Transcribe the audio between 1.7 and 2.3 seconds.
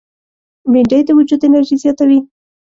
زیاتوي